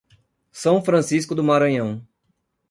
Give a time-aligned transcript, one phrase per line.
[0.51, 2.03] São Francisco do Maranhão